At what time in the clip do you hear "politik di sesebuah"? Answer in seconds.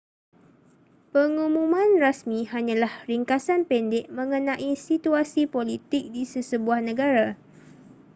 5.55-6.79